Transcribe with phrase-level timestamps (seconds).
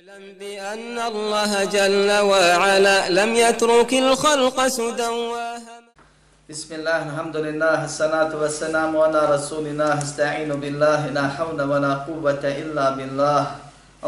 [0.00, 5.10] اعلم بأن الله جل وعلا لم يترك الخلق سدى
[6.50, 12.44] بسم الله الحمد لله الصلاة والسلام على رسول الله استعين بالله لا حول ولا قوة
[12.44, 13.42] إلا بالله.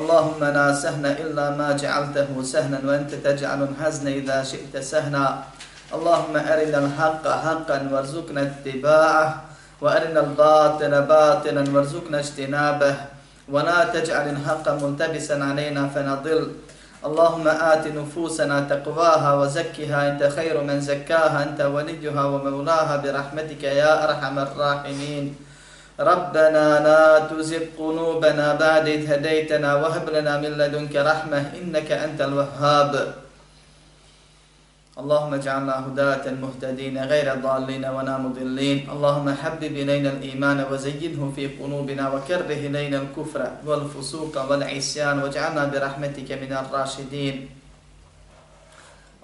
[0.01, 5.29] اللهم لا سهل إلا ما جعلته سهلا وأنت تجعل الحزن إذا شئت سهلا
[5.93, 9.27] اللهم أرنا الحق حقا وارزقنا اتباعه
[9.81, 12.95] وأرنا الباطل باطلا وارزقنا اجتنابه.
[13.49, 16.53] ولا تجعل الحق ملتبسا علينا فنضل.
[17.03, 19.99] اللهم آت نفوسنا تقواها وزكها.
[20.13, 21.43] أنت خير من زكاها.
[21.43, 22.97] أنت وليها ومولاها.
[22.97, 25.25] برحمتك يا أرحم الراحمين.
[26.01, 29.75] ربنا لا تزغ قلوبنا بعد إذ هديتنا.
[29.75, 31.43] وهب لنا من لدنك رحمة.
[31.59, 33.22] إنك أنت الوهاب.
[34.93, 38.93] اللهم اجعلنا هداة مهتدين غير ضالين ولا مضلين.
[38.93, 46.53] اللهم حبب إلينا الإيمان وزينه في قلوبنا وكره إلينا الكفر والفسوق والعصيان واجعلنا برحمتك من
[46.53, 47.49] الراشدين.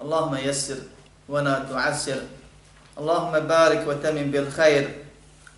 [0.02, 0.78] اللهم يسر
[1.28, 2.20] ولا تعسر.
[2.98, 4.84] اللهم بارك وتمن بالخير.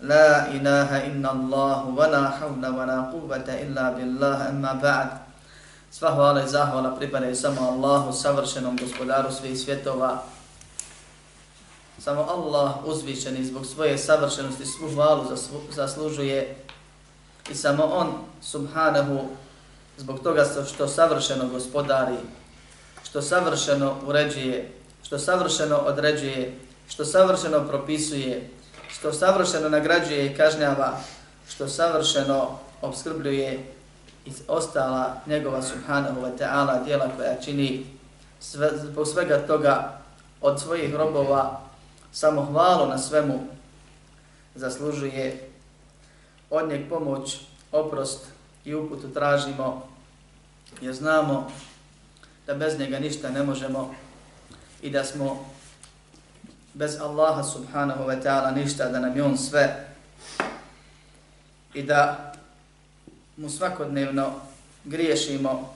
[0.01, 4.49] لا إله إلا الله ولا حول ولا قوة إلا بالله.
[4.49, 5.30] أما بعد.
[5.93, 10.23] Sva hvala i zahvala pripadaju samo Allahu, savršenom gospodaru svih svjetova.
[11.99, 15.25] Samo Allah uzvišeni zbog svoje savršenosti svu hvalu
[15.71, 16.57] zaslužuje
[17.51, 19.21] i samo On, subhanahu,
[19.99, 22.17] zbog toga što savršeno gospodari,
[23.05, 28.51] što savršeno uređuje, što savršeno određuje, što savršeno propisuje,
[28.89, 31.01] što savršeno nagrađuje i kažnjava,
[31.49, 33.80] što savršeno obskrbljuje
[34.31, 37.87] i ostala njegova subhanahu wa ta'ala dijela koja čini
[38.41, 39.99] sve, zbog svega toga
[40.41, 41.61] od svojih robova
[42.13, 43.41] samo hvalu na svemu
[44.55, 45.49] zaslužuje.
[46.51, 47.39] Od njeg pomoć,
[47.73, 48.27] oprost
[48.65, 49.89] i uputu tražimo
[50.81, 51.51] jer znamo
[52.47, 53.95] da bez njega ništa ne možemo
[54.83, 55.47] i da smo
[56.75, 59.87] bez Allaha subhanahu wa ta'ala ništa, da nam je on sve
[61.75, 62.30] i da
[63.41, 64.33] mu svakodnevno
[64.85, 65.75] griješimo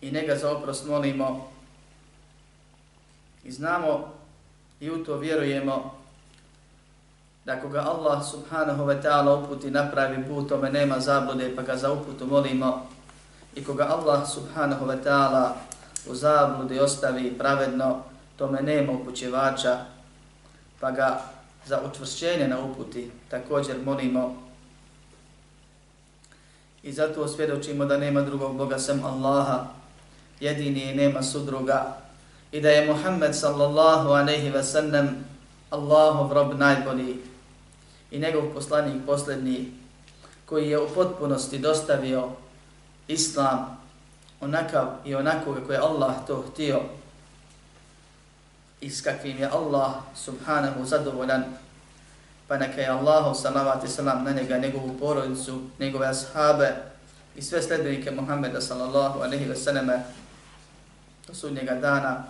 [0.00, 1.50] i njega za oprost molimo.
[3.44, 4.12] I znamo
[4.80, 5.94] i u to vjerujemo
[7.44, 11.92] da koga Allah subhanahu wa ta'ala uputi napravi put, tome nema zablude pa ga za
[11.92, 12.86] uputu molimo.
[13.54, 15.52] I koga Allah subhanahu wa ta'ala
[16.06, 18.02] u zabludi ostavi pravedno,
[18.36, 19.84] tome nema upućevača
[20.80, 21.22] pa ga
[21.66, 24.44] za utvršćenje na uputi također molimo.
[26.84, 29.66] I zato svjedočimo da nema drugog Boga sem Allaha,
[30.40, 31.96] jedini i nema sudruga.
[32.52, 35.24] I da je Muhammed sallallahu aleyhi ve sellem
[35.70, 37.16] Allahov rob najbolji
[38.10, 39.72] i njegov poslanik posljednji
[40.46, 42.28] koji je u potpunosti dostavio
[43.08, 43.78] Islam
[44.40, 46.80] onakav i onako kako je Allah to htio
[48.80, 51.44] i s kakvim je Allah subhanahu zadovoljan
[52.54, 56.74] pa neka je Allahu salavat i salam na njega, njegovu porodicu, njegove ashabe
[57.36, 60.04] i sve sledbenike Muhammeda sallallahu alaihi ve selleme
[61.26, 62.24] do sudnjega dana.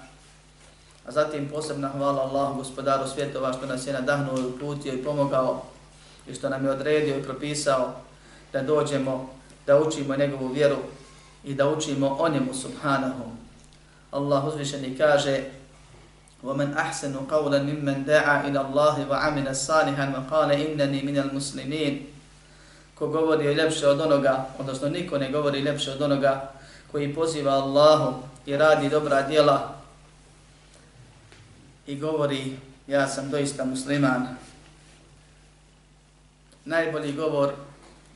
[1.06, 5.62] A zatim posebna hvala Allahu gospodaru svjetova što nas je nadahnuo i uputio i pomogao
[6.28, 7.92] i što nam je odredio i propisao
[8.52, 9.30] da dođemo,
[9.66, 10.76] da učimo njegovu vjeru
[11.44, 13.24] i da učimo o njemu subhanahu.
[14.10, 15.44] Allah uzvišeni kaže
[16.43, 22.05] ومن أحسن قولا ممن دعا إلى الله وعمل صالحا وقال إنني من المسلمين
[22.99, 26.51] ko govori ljepše od onoga, odnosno niko ne govori ljepše od onoga
[26.91, 28.13] koji poziva Allahu
[28.45, 29.75] i radi dobra djela
[31.87, 32.57] i govori
[32.87, 34.27] ja sam doista musliman.
[36.65, 37.53] Najbolji govor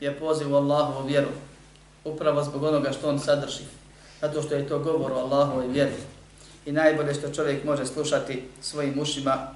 [0.00, 1.28] je poziv u Allahovu vjeru,
[2.04, 3.64] upravo zbog onoga što on sadrži,
[4.20, 6.07] zato što je to govor o Allahovoj vjeri
[6.65, 9.47] i najbolje što čovjek može slušati svojim ušima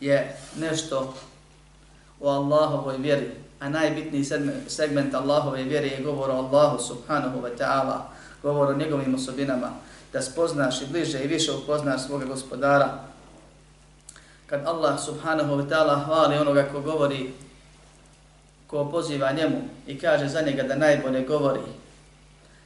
[0.00, 1.14] je nešto
[2.20, 4.24] o Allahovoj vjeri, a najbitniji
[4.68, 8.00] segment Allahove vjere je govor o Allahu subhanahu wa ta'ala,
[8.42, 9.70] govor o njegovim osobinama,
[10.12, 13.04] da spoznaš i bliže i više upoznaš svoga gospodara.
[14.46, 17.32] Kad Allah subhanahu wa ta'ala hvali onoga ko govori,
[18.66, 21.60] ko poziva njemu i kaže za njega da najbolje govori,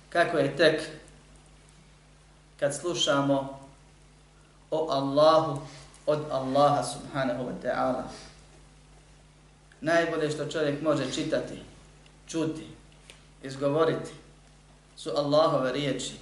[0.08, 0.82] kako je tek
[2.60, 3.58] kad slušamo
[4.70, 5.60] o Allahu
[6.06, 8.02] od Allaha subhanahu wa ta'ala.
[9.80, 11.62] Najbolje što čovjek može čitati,
[12.26, 12.66] čuti,
[13.42, 14.10] izgovoriti
[14.96, 16.12] su Allahove riječi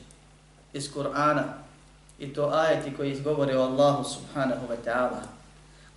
[0.72, 1.44] iz Kur'ana
[2.18, 5.22] i to ajeti koji izgovore o Allahu subhanahu wa ta'ala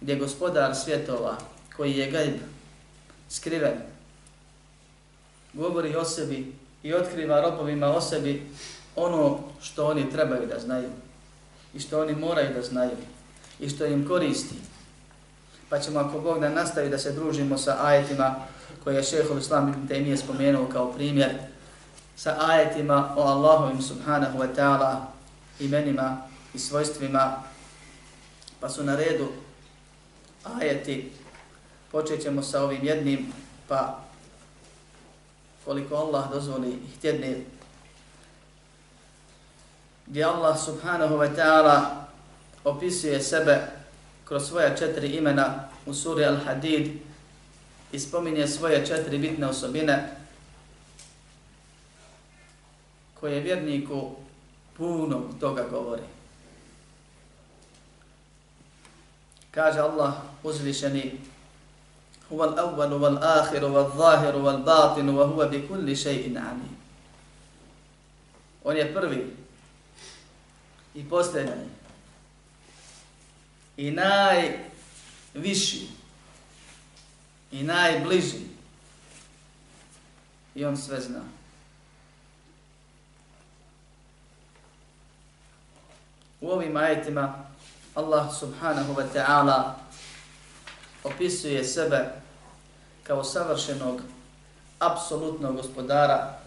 [0.02, 1.38] gdje gospodar svjetova
[1.78, 2.34] koji je gajb
[3.30, 3.78] skriven
[5.54, 8.50] govori o sebi i otkriva robovima o sebi
[8.96, 10.90] ono što oni trebaju da znaju
[11.74, 12.98] i što oni moraju da znaju
[13.60, 14.56] i što im koristi.
[15.70, 18.36] Pa ćemo ako Bog da nastavi da se družimo sa ajetima
[18.84, 21.30] koje je šehol Islam ibn Taymiye spomenuo kao primjer,
[22.16, 24.96] sa ajetima o Allahovim subhanahu wa ta'ala
[25.60, 26.22] imenima
[26.54, 27.44] i svojstvima,
[28.60, 29.28] pa su na redu
[30.44, 31.12] ajeti,
[31.92, 33.34] počet ćemo sa ovim jednim,
[33.68, 34.00] pa
[35.66, 37.44] koliko Allah dozvoli i htjedne
[40.08, 42.08] gdje Allah subhanahu wa ta'ala
[42.64, 43.68] opisuje sebe
[44.26, 46.92] kroz svoja četiri imena u suri Al-Hadid
[47.92, 50.16] i spominje svoje četiri bitne osobine
[53.20, 54.12] koje vjerniku
[54.78, 56.04] puno toga govori.
[59.52, 60.14] Kaže Allah
[60.44, 61.20] uzvišeni
[62.32, 66.78] Huwa al-awwalu wal-akhiru wal-zahiru wal-batinu wa huwa bi kulli shay'in alim.
[68.64, 69.36] On je prvi
[70.96, 71.70] i posljednji.
[73.78, 75.88] I najviši.
[77.52, 78.42] I najbliži.
[80.56, 81.22] I on sve zna.
[86.42, 87.46] U ovim ajetima
[87.96, 89.76] Allah subhanahu wa ta'ala
[91.04, 92.10] opisuje sebe
[93.04, 94.02] kao savršenog,
[94.80, 96.40] apsolutnog gospodara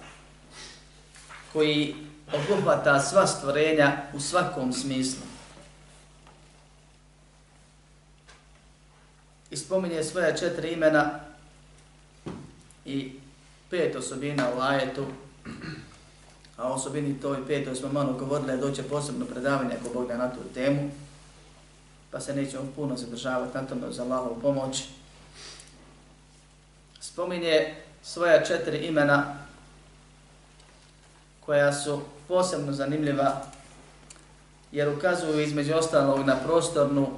[1.52, 5.22] koji obuhvata sva stvorenja u svakom smislu.
[9.50, 11.20] I spominje svoja četiri imena
[12.84, 13.12] i
[13.70, 15.06] pet osobina u ajetu,
[16.56, 20.30] a osobini to i pet, smo malo govorili, doće posebno predavanje ako Bog da na
[20.30, 20.90] tu temu,
[22.10, 24.84] pa se nećemo puno zadržavati na tome za Allahovu pomoć.
[27.00, 29.36] Spominje svoja četiri imena
[31.40, 33.42] koja su posebno zanimljiva
[34.72, 37.08] jer ukazuju između ostalog na prostornu,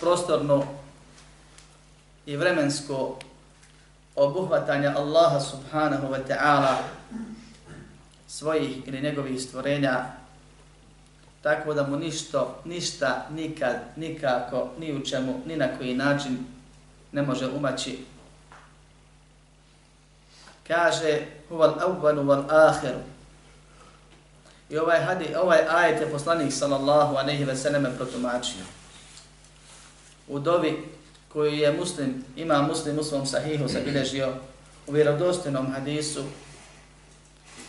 [0.00, 0.64] prostornu
[2.26, 3.18] i vremensko
[4.16, 6.74] obuhvatanje Allaha subhanahu wa ta'ala
[8.28, 10.04] svojih ili njegovih stvorenja
[11.44, 16.38] tako da mu ništo, ništa, nikad, nikako, ni u čemu, ni na koji način
[17.12, 17.98] ne može umaći.
[20.68, 22.98] Kaže, huval awwalu wal ahiru,
[24.70, 28.64] I ovaj, hadi, ovaj ajet je poslanik sallallahu aleyhi ve selleme protumačio.
[30.28, 30.88] U dovi
[31.28, 34.34] koju je muslim, ima muslim u svom sahihu zabilježio
[34.86, 36.22] u vjerodostojnom hadisu,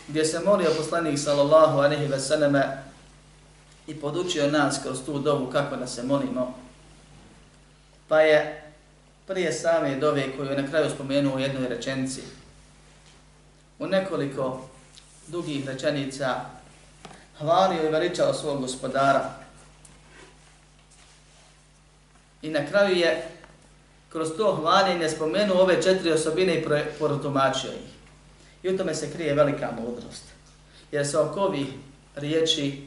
[0.08, 2.82] gdje se molio poslanik sallallahu aleyhi ve selleme
[3.86, 6.54] i podučio nas kroz tu dovu kako da se molimo.
[8.08, 8.62] Pa je
[9.26, 12.20] prije same dove koju je na kraju spomenuo u jednoj rečenici,
[13.78, 14.68] u nekoliko
[15.26, 16.55] dugih rečenica
[17.38, 19.30] hvalio i veličao svog gospodara.
[22.42, 23.28] I na kraju je
[24.08, 26.64] kroz to hvaljenje spomenuo ove četiri osobine i
[26.98, 27.96] protumačio ih.
[28.62, 30.24] I u tome se krije velika mudrost.
[30.92, 31.66] Jer se oko ovih
[32.16, 32.86] riječi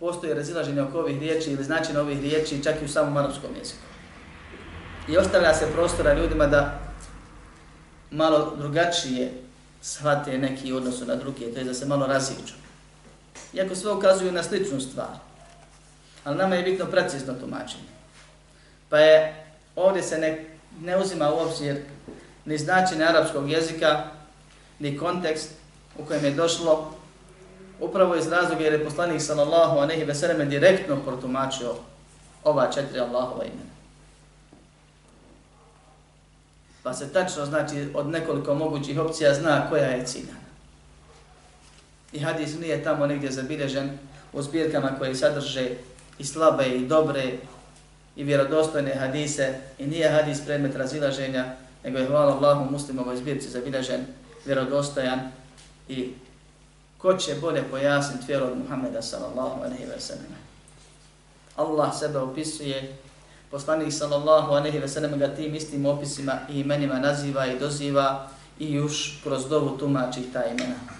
[0.00, 3.82] postoje razilaženje oko ovih riječi ili značin ovih riječi čak i u samom arapskom jeziku.
[5.08, 6.78] I ostavlja se prostora ljudima da
[8.10, 9.32] malo drugačije
[9.82, 12.59] shvate neki odnosu na druge, to je da se malo raziđu
[13.52, 15.16] iako sve ukazuju na sličnu stvar.
[16.24, 17.90] Ali nama je bitno precizno tumačenje.
[18.88, 19.44] Pa je,
[19.76, 20.44] ovdje se ne,
[20.80, 21.76] ne uzima u obzir
[22.44, 24.04] ni značenje arapskog jezika,
[24.78, 25.50] ni kontekst
[25.98, 26.94] u kojem je došlo,
[27.80, 31.74] upravo iz razloga jer je poslanik sallallahu a nehi veseleme direktno protumačio
[32.44, 33.70] ova četiri Allahova imena.
[36.82, 40.39] Pa se tačno znači od nekoliko mogućih opcija zna koja je cilja
[42.12, 43.98] i hadis nije tamo negdje zabilježen
[44.32, 45.70] u zbirkama koje sadrže
[46.18, 47.32] i slabe i dobre
[48.16, 54.00] i vjerodostojne hadise i nije hadis predmet razilaženja, nego je hvala Allahu muslimovoj zbirci zabilježen,
[54.46, 55.20] vjerodostojan
[55.88, 56.12] i
[56.98, 60.36] ko će bolje pojasniti vjeru od Muhammeda sallallahu aleyhi ve sellem.
[61.56, 62.96] Allah sebe opisuje,
[63.50, 68.72] poslanik sallallahu aleyhi ve sellem ga tim istim opisima i imenima naziva i doziva i
[68.72, 70.99] još kroz dovu tumači ta imena.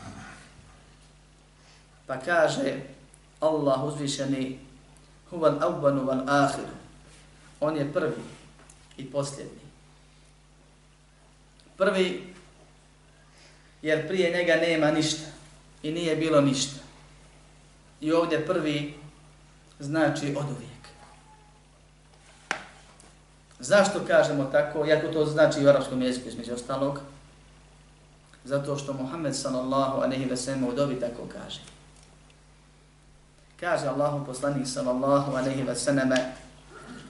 [2.11, 2.91] Pa kaže
[3.39, 4.59] Allah uzvišeni
[5.31, 6.75] huvan avvanu van ahiru.
[7.61, 8.23] On je prvi
[8.97, 9.63] i posljednji.
[11.77, 12.35] Prvi
[13.83, 15.31] jer prije njega nema ništa
[15.83, 16.81] i nije bilo ništa.
[18.01, 18.95] I ovdje prvi
[19.79, 20.85] znači od uvijek.
[23.59, 27.01] Zašto kažemo tako, jako to znači u arapskom jeziku između ostalog?
[28.45, 31.61] Zato što Muhammed sallallahu aleyhi ve sellem u dobi tako kaže.
[33.61, 36.13] Kaže Allahu poslanik sallallahu alaihi wa sallam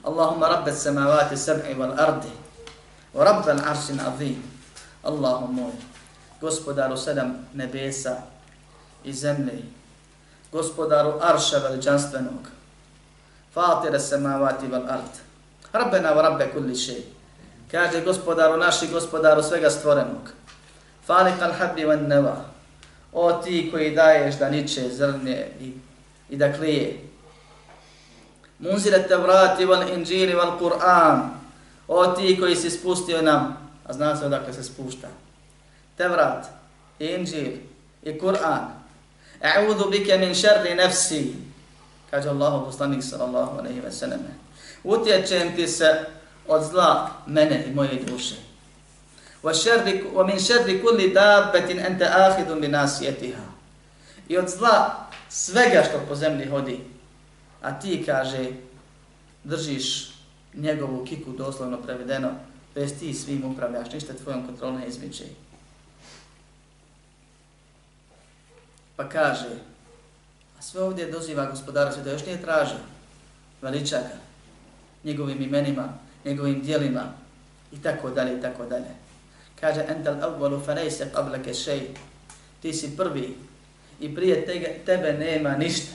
[0.03, 2.31] Allahumma rabbe samavati sab'i wal ardi
[3.15, 4.43] wa rabbe l'aršin azim.
[5.03, 5.71] Allahu moj
[6.41, 8.17] gospodaru sedam nebesa
[9.03, 9.63] i zemlje
[10.51, 12.51] gospodaru arša veličanstvenog
[13.53, 15.13] fatira samavati wal ard.
[15.73, 17.03] Rabbena wa rabbe kulli šej
[17.71, 20.41] kaže gospodaru naši gospodaru svega stvorenog
[21.05, 22.35] Falik al habbi van neva.
[23.13, 25.73] O ti koji daješ da niče zrne i,
[26.31, 26.99] i da klije.
[28.59, 31.29] Munzile te vrati val inđili val Kur'an.
[31.87, 35.07] O ti koji si spustio nam, a zna se odakle se spušta.
[35.97, 36.45] Te vrat,
[36.99, 37.51] inđil
[38.03, 38.67] i Kur'an.
[39.41, 41.35] A'udhu bike min šerri nefsi.
[42.11, 44.19] Kaže Allah, poslanik sallallahu alaihi wa sallam.
[44.83, 46.05] Utječem ti se
[46.47, 48.35] od zla mene i moje duše.
[49.43, 53.45] ومن شر كل دابة أنت آخذ بناسيتها
[54.29, 56.79] I od zla svega što po zemlji hodi,
[57.61, 58.49] a ti, kaže,
[59.43, 60.11] držiš
[60.53, 62.31] njegovu kiku doslovno prevedeno,
[62.75, 65.23] bez ti svim upravljaš, ništa tvojom kontrolom ne izmiče.
[68.95, 69.49] Pa kaže,
[70.59, 72.75] a sve ovdje doziva gospodara sveta, još nije traži,
[73.61, 74.17] veliča ga,
[75.03, 75.93] njegovim imenima,
[76.25, 77.13] njegovim dijelima,
[77.71, 78.91] i tako dalje, i tako dalje.
[79.59, 81.87] Kaže, entel avvalu fanejse qablake šej.
[82.61, 83.37] Ti si prvi
[84.01, 85.91] i prije tege, tebe nema ništa.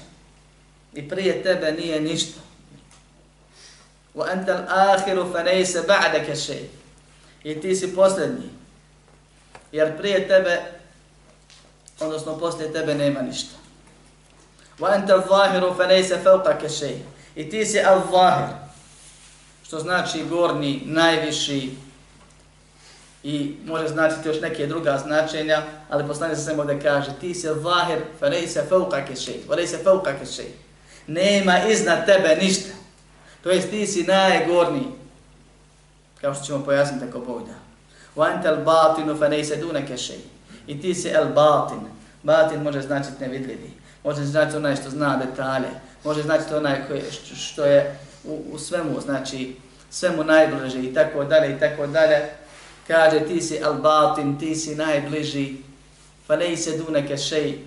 [0.95, 2.41] I prije tebe nije ništa.
[4.15, 6.65] Wa anta al-akhiru fa laysa ba'daka shay.
[7.45, 8.49] I ti si posljednji.
[9.73, 10.63] Jer prije tebe,
[12.01, 13.55] odnosno poslije tebe nema ništa.
[14.79, 16.97] Wa anta al-zahiru fa laysa fawqaka shay.
[17.35, 18.55] I ti si al-zahir.
[19.63, 21.71] Što znači gorni, najviši,
[23.23, 27.55] i može značiti još neke druga značenja, ali poslanik se samo da kaže ti se
[27.55, 30.47] zahir, fa ne se fauqake šej, fa ne se fauqake šej.
[31.07, 32.71] Nema iznad tebe ništa.
[33.43, 34.87] To jest ti si najgorniji.
[36.21, 37.55] Kao što ćemo pojasniti ako Bog da.
[38.17, 40.19] Wa anta al-batinu fa ne se dunake šej.
[40.67, 41.81] I ti si al-batin.
[42.23, 43.71] Batin može značiti nevidljivi.
[44.05, 45.69] Može značiti onaj što zna detalje.
[46.05, 47.03] Može značiti onaj koji,
[47.37, 49.57] što je u, u svemu, znači
[49.91, 52.31] svemu najbliže i tako dalje i tako dalje
[52.87, 55.57] kaže ti si al-batin, ti si najbliži,
[56.27, 57.59] fa ne se dunake šej,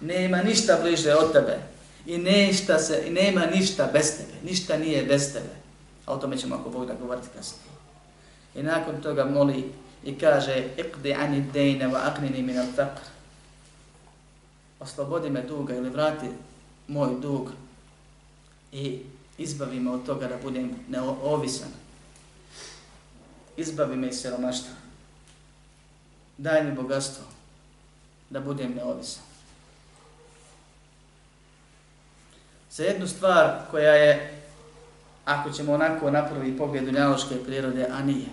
[0.00, 1.58] nema ništa bliže od tebe
[2.06, 5.54] i ništa se, i nema ništa bez tebe, ništa nije bez tebe.
[6.06, 7.72] A o tome ćemo ako Bog da govoriti kasnije.
[8.54, 9.72] I nakon toga moli
[10.04, 13.04] i kaže iqdi ani dejne wa aqnini min al-faqr.
[14.80, 16.26] Oslobodi me duga ili vrati
[16.88, 17.50] moj dug
[18.72, 18.98] i
[19.38, 21.68] izbavi me od toga da budem neovisan
[23.58, 24.70] izbavi me iz siromaštva.
[26.38, 27.24] Daj mi bogatstvo
[28.30, 29.22] da budem neovisan.
[32.70, 34.42] Za jednu stvar koja je,
[35.24, 38.28] ako ćemo onako napravi pogled dunjaloške prirode, a nije,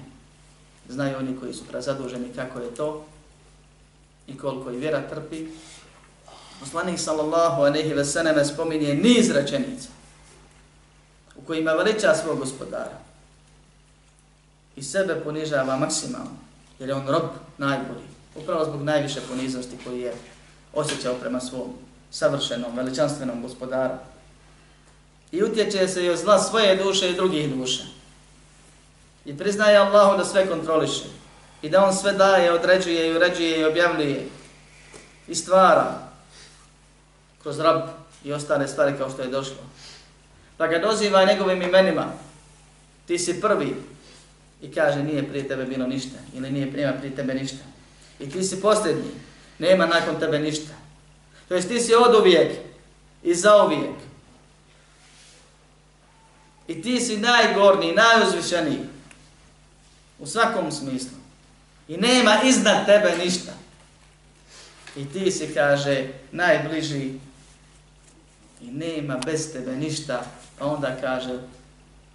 [0.90, 3.06] znaju oni koji su prazaduženi kako je to
[4.28, 5.48] i koliko i vjera trpi,
[6.60, 9.90] Poslanik sallallahu aleyhi ve selleme spominje niz rečenica
[11.36, 13.05] u kojima veliča svog gospodara
[14.76, 16.38] i sebe ponižava maksimalno,
[16.80, 17.24] jer je on rob
[17.58, 20.14] najbolji, upravo zbog najviše poniznosti koji je
[20.74, 21.74] osjećao prema svom
[22.12, 23.94] savršenom, veličanstvenom gospodaru.
[25.32, 27.84] I utječe se i od zla svoje duše i drugih duša.
[29.26, 31.04] I priznaje Allahu da sve kontroliše.
[31.62, 34.28] I da on sve daje, određuje i uređuje i objavljuje.
[35.28, 36.00] I stvara
[37.44, 37.82] kroz rab
[38.24, 39.64] i ostale stvari kao što je došlo.
[40.58, 42.06] Pa ga doziva njegovim imenima.
[43.08, 43.76] Ti si prvi,
[44.66, 47.64] i kaže nije prije tebe bilo ništa ili nije prije prije tebe ništa.
[48.20, 49.12] I ti si posljednji,
[49.60, 50.74] nema nakon tebe ništa.
[51.48, 52.52] To jest ti si od uvijek
[53.24, 53.96] i za uvijek.
[56.68, 58.80] I ti si najgorniji, najuzvišeniji
[60.20, 61.18] u svakom smislu.
[61.88, 63.52] I nema iznad tebe ništa.
[64.96, 67.14] I ti si, kaže, najbliži
[68.62, 70.26] i nema bez tebe ništa.
[70.60, 71.40] A onda kaže,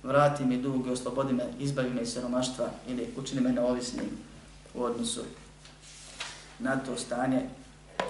[0.03, 4.11] vrati mi dug i oslobodi me, izbavi me iz siromaštva ili učini me neovisnim
[4.75, 5.21] u odnosu
[6.59, 7.43] na to stanje.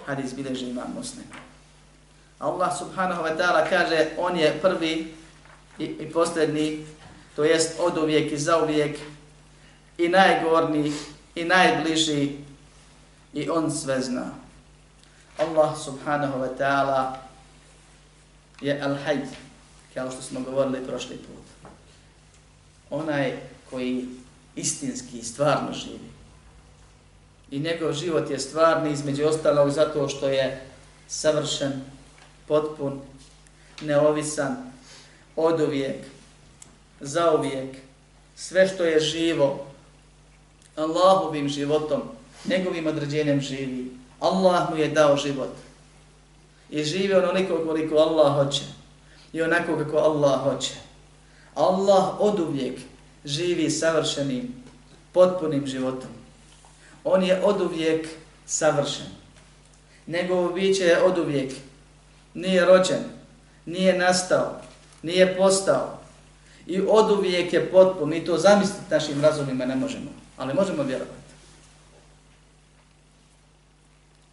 [0.07, 1.25] Hadis bileže imam muslim.
[2.39, 5.15] Allah subhanahu wa ta'ala kaže on je prvi
[5.79, 6.87] i, i posljedni,
[7.37, 8.99] to jest od uvijek i za uvijek
[9.99, 10.93] i najgorni
[11.35, 12.37] i najbliži
[13.33, 14.31] i on sve zna.
[15.39, 17.13] Allah subhanahu wa ta'ala
[18.61, 19.27] je al-hajj,
[19.95, 21.50] kao što smo govorili prošli put
[22.91, 23.37] onaj
[23.71, 24.09] koji
[24.57, 26.11] istinski i stvarno živi.
[27.51, 30.67] I njegov život je stvarni između ostalog zato što je
[31.09, 31.73] savršen,
[32.49, 33.01] potpun,
[33.81, 34.57] neovisan,
[35.37, 36.05] od uvijek,
[37.01, 37.77] zauvijek,
[38.37, 39.67] sve što je živo,
[40.77, 42.03] Allahovim životom,
[42.45, 43.91] njegovim određenjem živi.
[44.21, 45.55] Allah mu je dao život.
[46.71, 48.63] I živi onoliko koliko Allah hoće.
[49.33, 50.90] I onako kako Allah hoće.
[51.61, 52.81] Allah od uvijek
[53.25, 54.55] živi savršenim,
[55.13, 56.11] potpunim životom.
[57.05, 58.09] On je od uvijek
[58.47, 59.07] savršen.
[60.07, 61.53] Njegovo biće je od uvijek.
[62.35, 63.05] Nije rođen,
[63.67, 64.61] nije nastao,
[65.03, 65.99] nije postao.
[66.67, 68.09] I od uvijek je potpun.
[68.09, 70.11] Mi to zamisliti našim razumima ne možemo.
[70.37, 71.21] Ali možemo vjerovati.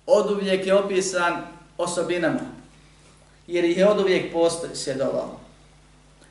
[0.05, 1.33] Od uvijek je opisan
[1.77, 2.39] osobinama.
[3.47, 5.46] Jer ih je od uvijek posjedovao.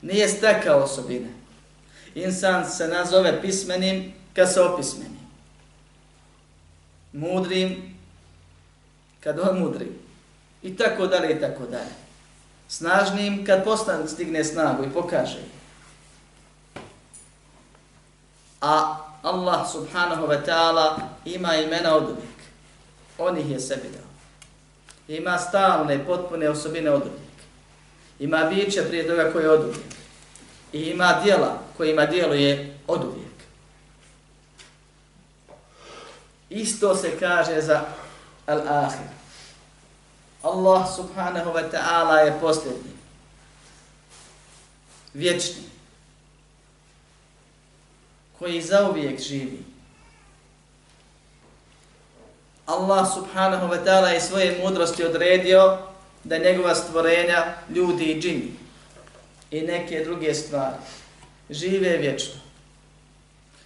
[0.02, 1.28] Nije stekao osobine.
[2.14, 5.16] Insan se nazove pismenim kad se opismeni.
[7.12, 7.96] Mudrim
[9.20, 9.92] kad on mudri.
[10.62, 11.94] I tako dalje i tako dalje.
[12.68, 15.42] Snažnim kad postan stigne snagu i pokaže.
[18.60, 22.38] A Allah subhanahu wa ta'ala ima imena od uvijek.
[23.18, 24.06] On ih je sebi dao.
[25.08, 27.25] Ima stalne, potpune osobine od uvijek.
[28.18, 29.94] Ima biće prije toga koje je od uvijek.
[30.72, 33.26] I ima dijela kojima djeluje od uvijek.
[36.50, 37.84] Isto se kaže za
[38.46, 39.08] al-ahir.
[40.42, 42.96] Allah subhanahu wa ta'ala je posljednji.
[45.14, 45.62] Vječni.
[48.38, 49.64] Koji zauvijek živi.
[52.66, 55.78] Allah subhanahu wa ta'ala je svoje mudrosti odredio
[56.26, 58.52] da njegova stvorenja, ljudi i džini
[59.50, 60.76] i neke druge stvari
[61.50, 62.34] žive vječno.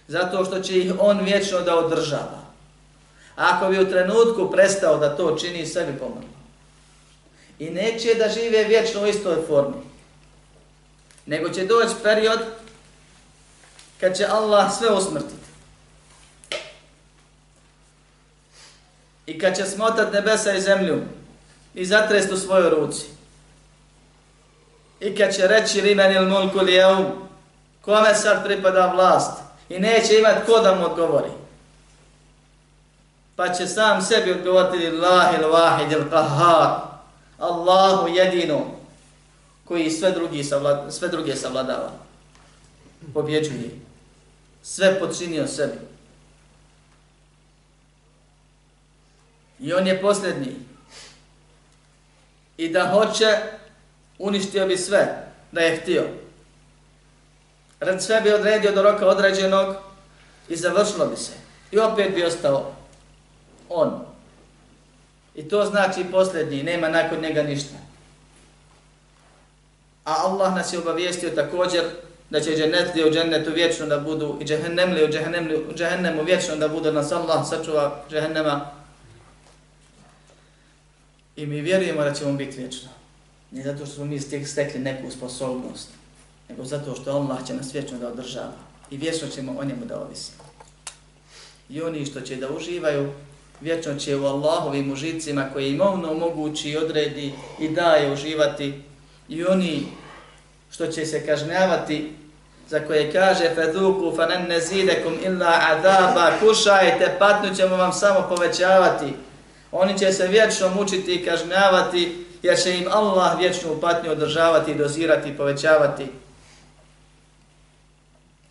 [0.07, 2.41] Zato što će ih on vječno da održava.
[3.35, 6.29] A ako bi u trenutku prestao da to čini, sve bi pomrlo.
[7.59, 9.81] I neće da žive vječno u istoj formi.
[11.25, 12.39] Nego će doći period
[13.99, 15.33] kad će Allah sve usmrtiti.
[19.25, 21.01] I kad će smotat nebesa i zemlju
[21.73, 23.05] i zatrest u svojoj ruci.
[24.99, 26.77] I kad će reći limen il mulku li
[27.81, 31.31] kome sad pripada vlast i neće imat ko da mu odgovori.
[33.35, 36.79] Pa će sam sebi odgovoriti Lillahi il vahid il qahar,
[37.37, 38.65] Allahu jedino
[39.65, 41.91] koji sve, drugi savlada, sve druge savladava.
[43.13, 43.69] Pobjeđuje.
[44.63, 45.77] Sve počinio sebi.
[49.59, 50.55] I on je posljednji.
[52.61, 53.37] I da hoće,
[54.19, 56.03] uništio bi sve, da je htio.
[57.79, 59.75] Red sve bi odredio do roka određenog
[60.49, 61.31] i završilo bi se.
[61.71, 62.71] I opet bi ostao
[63.69, 64.05] on.
[65.35, 67.75] I to znači posljednji, nema nakon njega ništa.
[70.05, 71.83] A Allah nas je obavijestio također
[72.29, 76.91] da će dženetli u džennetu vječno da budu i džehennemli u džehennemu vječno da budu
[76.91, 78.80] nas Allah sačuva džehennema.
[81.35, 82.89] I mi vjerujemo da ćemo biti vječno.
[83.51, 85.89] Ne zato što smo mi stekli neku sposobnost,
[86.49, 88.53] nego zato što Allah će nas vječno da održava
[88.91, 90.43] i vječno ćemo o njemu da ovisimo.
[91.69, 93.11] I oni što će da uživaju,
[93.61, 98.73] vječno će u Allahovim užicima koje im ono omogući i odredi i daje uživati
[99.29, 99.83] i oni
[100.71, 102.11] što će se kažnjavati
[102.69, 109.13] za koje kaže feduku fanan nazidakum illa adaba kušajte, patnju ćemo vam samo povećavati.
[109.71, 115.29] Oni će se vječno mučiti i kažnjavati jer će im Allah vječnu patnju održavati, dozirati
[115.29, 116.07] i povećavati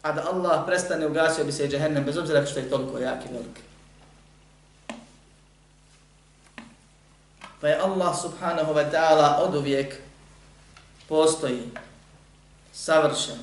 [0.03, 3.25] a da Allah prestane ugasio bi se i džehennem bez obzira što je toliko jak
[3.25, 3.61] i velik.
[7.61, 9.95] Pa je Allah subhanahu wa ta'ala od uvijek
[11.09, 11.63] postoji,
[12.73, 13.39] savršen,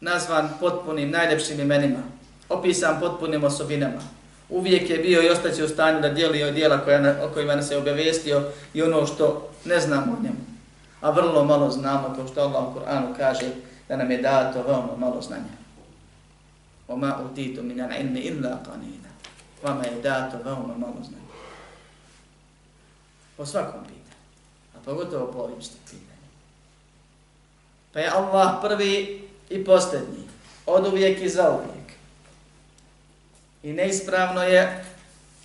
[0.00, 2.02] nazvan potpunim, najljepšim imenima,
[2.48, 4.00] opisan potpunim osobinama.
[4.50, 7.70] Uvijek je bio i ostaće u stanju da dijeli od dijela koja, o kojima nas
[7.70, 8.42] je obavestio
[8.74, 10.50] i ono što ne znamo o njemu.
[11.00, 13.50] A vrlo malo znamo, kao što Allah u Kur'anu kaže,
[13.88, 15.60] da nam je dato veoma malo znanja.
[16.88, 19.10] Oma utitu min al ilmi illa qanina.
[19.62, 21.30] Vama je dato veoma malo znanja.
[23.36, 24.20] Po svakom pitanju.
[24.74, 26.28] A pogotovo po ovim što pitanju.
[27.92, 30.24] Pa je Allah prvi i posljednji.
[30.66, 31.79] Od uvijek i za uvijek.
[33.62, 34.84] I neispravno je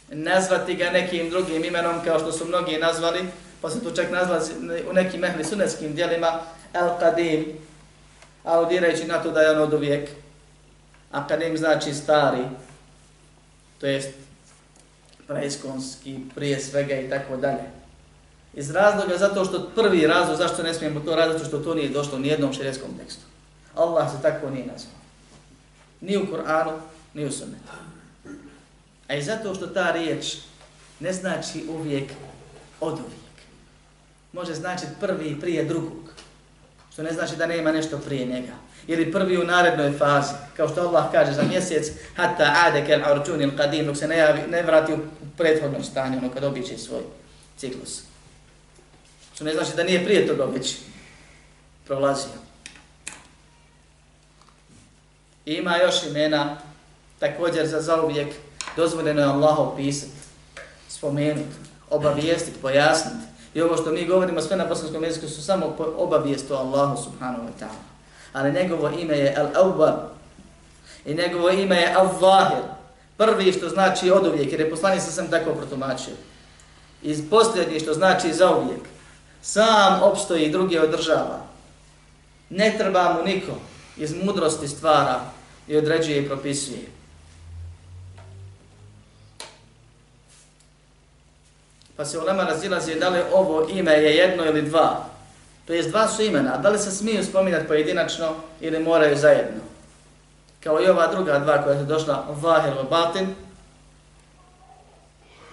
[0.10, 3.26] nazvati ga nekim drugim imenom kao što su mnogi nazvali,
[3.62, 4.44] pa se tu čak nazvali
[4.90, 6.40] u nekim mehli sunetskim dijelima
[6.74, 7.46] El-Qadim,
[8.44, 10.10] aludirajući na to da je on od uvijek.
[11.12, 12.44] A Qadim znači stari,
[13.80, 14.10] to jest
[15.28, 17.64] preiskonski, prije svega i tako dalje.
[18.54, 22.20] Iz razloga zato što prvi razlog zašto ne smijemo to raditi, što to nije došlo
[22.20, 23.22] ni jednom šerijskom tekstu.
[23.76, 24.96] Allah se tako nije nazvao.
[26.02, 26.78] Ni u Kur'anu,
[27.14, 27.72] ni u sunnetu.
[29.08, 30.36] A i zato što ta riječ
[31.00, 32.12] ne znači uvijek
[32.80, 33.36] od uvijek.
[34.34, 36.14] Može značiti prvi prije drugog.
[36.94, 38.54] Što ne znači da nema nešto prije njega.
[38.88, 40.34] Ili prvi u narednoj fazi.
[40.58, 44.42] Kao što Allah kaže za mjesec hatta ade kel arčunil qadim dok se ne, javi,
[44.50, 44.98] ne vrati u
[45.38, 47.02] prethodnom stanju ono kad običe svoj
[47.58, 48.02] ciklus.
[49.36, 50.76] Što ne znači da nije prije toga već
[51.86, 52.46] prolazio.
[55.46, 56.58] I ima još imena
[57.20, 58.28] također za zauvijek
[58.76, 60.12] dozvoljeno je Allah opisati,
[60.90, 61.56] spomenuti,
[61.90, 63.26] obavijestiti, pojasniti.
[63.54, 67.44] I ovo što mi govorimo sve na bosanskom jeziku su samo obavijest o Allahu subhanahu
[67.44, 67.84] wa ta'ala.
[68.34, 69.96] Ali njegovo ime je Al-Awwal
[71.06, 72.64] i njegovo ime je Al-Zahir.
[73.18, 76.14] Prvi što znači od uvijek, jer je poslanik sa sam tako protumačio.
[77.04, 78.82] I posljednji što znači za uvijek.
[79.42, 81.40] Sam opstoji i drugi održava.
[82.50, 83.52] Ne treba mu niko
[83.98, 85.20] iz mudrosti stvara
[85.68, 86.95] i određuje i propisuje.
[91.98, 95.06] Pa se ulema razilazi da li ovo ime je jedno ili dva.
[95.68, 99.62] To jest dva su imena, a da li se smiju spominjati pojedinačno ili moraju zajedno.
[100.64, 103.36] Kao i ova druga dva koja je došla, Vahir i Batin,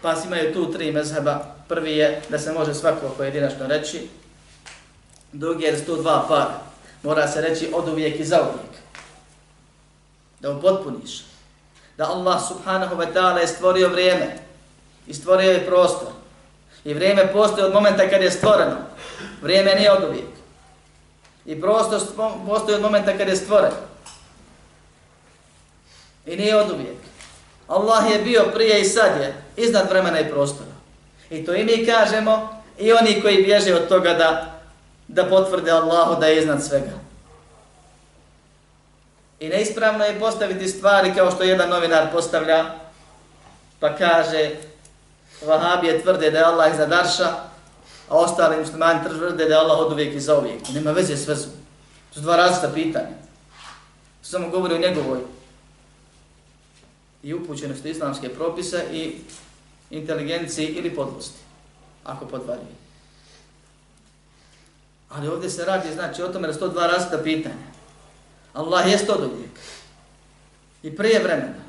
[0.03, 1.45] pa imaju tu tri mezheba.
[1.69, 4.09] Prvi je da se može svako pojedinačno reći,
[5.33, 6.61] drugi je da su tu dva para.
[7.03, 8.73] Mora se reći od uvijek i za uvijek.
[10.41, 11.25] Da upotpuniš.
[11.97, 14.39] Da Allah subhanahu wa ta'ala je stvorio vrijeme
[15.07, 16.22] i stvorio je prostor
[16.85, 18.77] I vrijeme postoji od momenta kad je stvoreno.
[19.43, 20.29] Vrijeme nije od uvijek.
[21.47, 22.01] I prostor
[22.47, 23.73] postoji od momenta kad je stvoren.
[26.27, 26.97] I nije od uvijek.
[27.69, 30.71] Allah je bio prije i sad je iznad vremena i prostora.
[31.31, 34.61] I to i mi kažemo i oni koji bježe od toga da,
[35.09, 37.03] da potvrde Allahu da je iznad svega.
[39.41, 42.65] I neispravno je postaviti stvari kao što jedan novinar postavlja
[43.81, 44.51] pa kaže
[45.47, 47.29] Vahabije tvrde da je Allah iznad Arša,
[48.09, 50.69] a ostali muslimani tvrde da je Allah od uvijek i za uvijek.
[50.75, 51.51] Nema veze s vezom.
[52.09, 53.17] To su dva različita pitanja.
[54.23, 55.19] Samo govori o njegovoj
[57.23, 59.15] i upućenosti islamske propise i
[59.91, 61.39] inteligenciji ili podlosti,
[62.05, 62.83] ako podvaruje.
[65.09, 67.55] Ali ovdje se radi, znači, o tome da su to dva različita pitanja.
[68.55, 69.51] Allah jest od uvijek.
[70.83, 71.63] I prije vremena.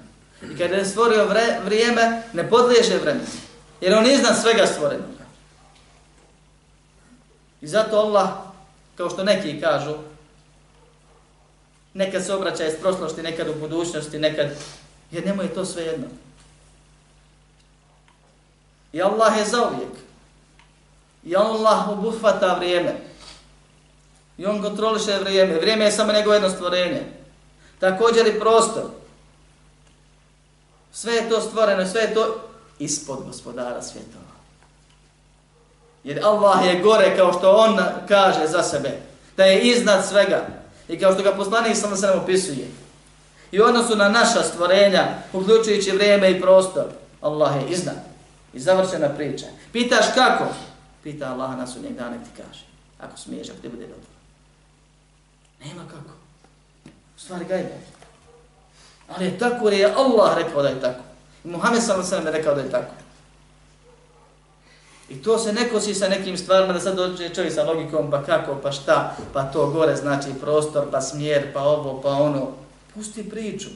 [0.52, 3.43] I kada je stvorio vre, vrijeme, ne podliježe vremena.
[3.84, 5.10] Jer on iznad svega stvorenog.
[7.62, 8.30] I zato Allah,
[8.96, 9.94] kao što neki kažu,
[11.94, 14.48] nekad se obraća iz prošlosti, nekad u budućnosti, nekad,
[15.12, 16.08] jer njemu je to sve jedno.
[18.94, 19.94] I Allah je zauvijek.
[21.24, 22.96] I Allah obuhvata vrijeme.
[24.38, 25.60] I on kontroliše vrijeme.
[25.60, 27.02] Vrijeme je samo nego jedno stvorenje.
[27.80, 28.84] Također i prostor.
[30.92, 32.53] Sve je to stvoreno, sve je to
[32.84, 34.34] ispod gospodara svjetova.
[36.04, 38.92] Jer Allah je gore kao što on kaže za sebe,
[39.38, 40.48] da je iznad svega.
[40.88, 42.68] I kao što ga poslanik samo se nam opisuje.
[43.52, 46.86] I u odnosu na naša stvorenja, uključujući vrijeme i prostor,
[47.22, 47.96] Allah je iznad.
[48.54, 49.46] I završena priča.
[49.72, 50.44] Pitaš kako?
[51.04, 52.66] Pita Allah na sudnjeg dana ti kaže.
[53.00, 54.10] Ako smiješ, ako ti bude dobro.
[55.66, 56.14] Nema kako.
[57.18, 57.78] U stvari gajbe.
[59.08, 61.04] Ali je tako jer je Allah rekao da je tako.
[61.44, 62.94] Muhammed sallallahu alejhi ve sellem rekao da je tako.
[65.10, 68.24] I to se ne kosi sa nekim stvarima da sad dođe čovjek sa logikom pa
[68.24, 72.48] kako, pa šta, pa to gore znači prostor, pa smjer, pa ovo, pa ono.
[72.94, 73.70] Pusti priču.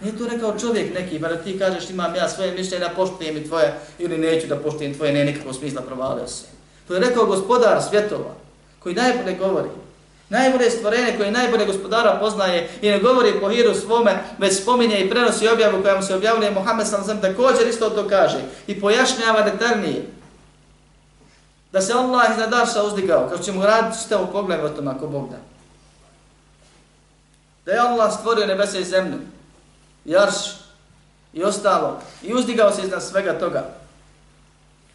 [0.00, 3.36] Nije to rekao čovjek neki, pa da ti kažeš imam ja svoje mišljenje, da poštujem
[3.36, 6.44] i tvoje, ili neću da poštujem tvoje, ne nikakvog smisla provalio se.
[6.88, 8.34] To je rekao gospodar svjetova,
[8.78, 9.68] koji najbolje govori.
[10.32, 15.10] Najbolje stvorenje koje najbolje gospodara poznaje i ne govori po hiru svome, već spominje i
[15.10, 17.20] prenosi objavu koja mu se objavljuje Muhammed s.a.v.
[17.20, 20.06] također isto to kaže i pojašnjava detaljnije.
[21.72, 24.88] Da se Allah iznad Arša uzdigao, kao će mu raditi što u pogledu o tom
[24.88, 25.36] ako Bog da.
[27.64, 29.18] Da je Allah stvorio nebese i zemlju,
[30.04, 30.34] i Arš,
[31.32, 33.64] i ostalo, i uzdigao se iznad svega toga.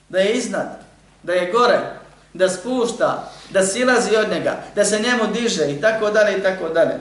[0.10, 0.82] Da je iznad,
[1.23, 1.80] da je gore,
[2.34, 6.70] da spušta, da silazi od njega, da se njemu diže i tako dalje i tako
[6.70, 6.96] dalje.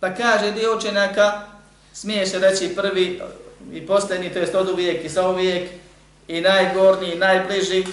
[0.00, 1.40] Pa kaže dio učenjaka,
[1.92, 3.20] smiješ reći prvi
[3.72, 5.70] i posljednji, to jest od uvijek i sa uvijek,
[6.28, 7.86] i najgorniji i najbliži,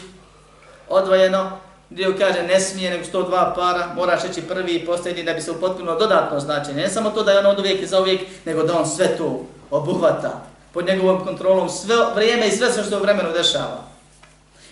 [0.90, 1.60] odvojeno,
[1.90, 5.52] dio kaže ne smije nego 102 para, moraš reći prvi i posljednji da bi se
[5.52, 6.82] upotpunilo dodatno značenje.
[6.82, 9.18] Ne samo to da je on od uvijek i za uvijek, nego da on sve
[9.18, 13.91] to obuhvata pod njegovom kontrolom sve vrijeme i sve što u vremenu dešava.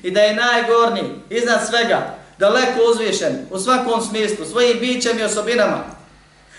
[0.04, 5.84] I da je najgorni iznad svega, daleko uzvišen u svakom smislu, svojim bićem i osobinama.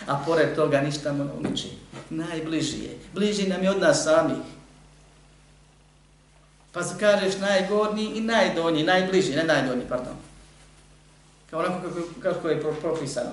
[0.07, 1.69] A pored toga ništa mu ne uči.
[2.11, 2.99] Najbliži je.
[3.13, 4.37] Bliži nam je od nas samih.
[6.73, 10.15] Pa se kažeš najgorniji i najdonji, najbliži, ne najdonji, pardon.
[11.51, 13.31] Kao onako kako, kako je propisano.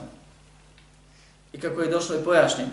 [1.53, 2.71] I kako je došlo i pojašnjeno.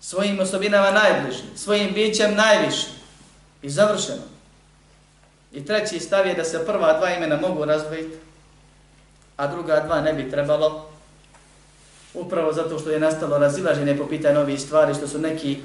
[0.00, 2.86] Svojim osobinama najbliži, svojim bićem najviši.
[3.62, 4.35] I završeno.
[5.56, 8.16] I treći stav je da se prva dva imena mogu razdvojiti,
[9.36, 10.88] a druga dva ne bi trebalo,
[12.14, 15.58] upravo zato što je nastalo razilaženje po pitanju ovih stvari, što su neki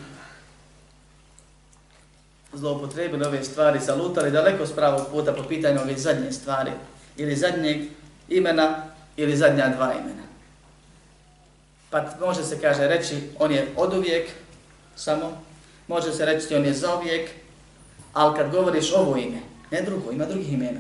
[2.54, 6.72] zloupotrebili ove stvari, zalutali daleko s pravog puta po pitanju ove zadnje stvari,
[7.18, 7.82] ili zadnjeg
[8.30, 8.84] imena,
[9.18, 10.24] ili zadnja dva imena.
[11.90, 14.30] Pa može se kaže reći, on je od uvijek,
[14.96, 15.42] samo,
[15.88, 17.30] može se reći on je za uvijek,
[18.14, 20.80] ali kad govoriš ovo ime, ne drugo, ima drugih imena,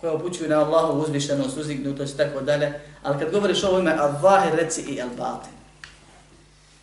[0.00, 4.54] koje upućuju na Allahu uzvišenost, suzignuto i tako dalje, ali kad govoriš ovo ime, al-Vahir
[4.54, 5.56] reci i al-Batin.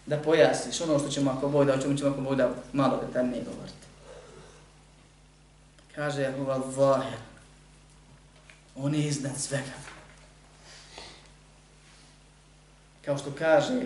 [0.06, 3.02] Da pojasniš ono što ćemo ako Bog da, o čemu ćemo ako Bog da malo
[3.08, 3.86] detaljnije govoriti.
[5.96, 7.18] Kaže al-Vahir,
[8.76, 9.74] on je iznad svega.
[13.06, 13.82] Kao što kaže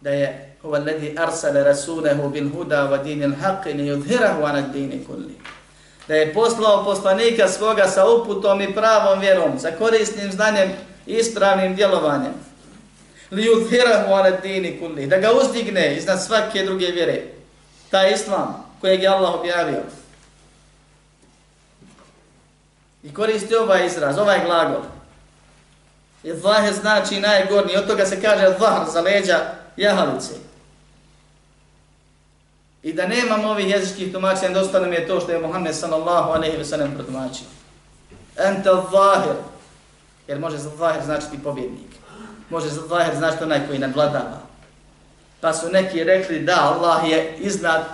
[0.00, 5.04] da je huwa alladhi arsala rasulahu bil huda wa dinil haqqi li yudhhirahu ala ad-din
[5.06, 5.36] kulli
[6.08, 10.72] da je poslao poslanika svoga sa uputom i pravom vjerom, sa korisnim znanjem
[11.06, 12.32] i ispravnim djelovanjem.
[13.30, 17.22] Li udhirahu ala dini kulli, da ga uzdigne iznad svake druge vjere.
[17.90, 19.80] Ta islam kojeg je Allah objavio.
[23.02, 24.82] I koristi ovaj izraz, ovaj glagol.
[26.22, 29.40] I zlahe znači najgorniji, od toga se kaže zahr za leđa
[29.76, 30.34] jahalice.
[32.84, 36.58] I da nemamo ovih jezičkih tumačenja, dosta nam je to što je Muhammed sallallahu alaihi
[36.58, 37.46] wa sallam protumačio.
[38.36, 39.36] Ente zahir.
[40.28, 41.90] Jer može za zahir značiti pobjednik.
[42.50, 44.40] Može za zahir značiti onaj koji nadvladava.
[45.40, 47.84] Pa su neki rekli da Allah je iznad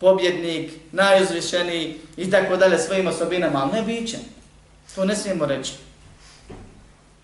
[0.00, 4.18] pobjednik, najuzvišeniji i tako dalje svojim osobinama, ali ne biće.
[4.94, 5.74] To ne smijemo reći.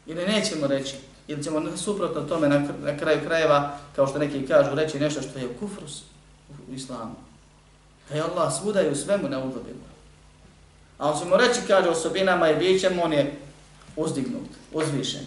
[0.07, 0.95] Ili nećemo reći.
[1.29, 5.39] Ili ćemo suprotno tome na, na kraju krajeva, kao što neki kažu, reći nešto što
[5.39, 6.03] je kufrus
[6.71, 7.15] u islamu.
[8.09, 9.87] Da je Allah svuda i u svemu ne udobivo.
[10.99, 13.39] A on mu reći, kaže, osobinama i bićem, on je
[13.97, 15.27] uzdignut, uzvišen.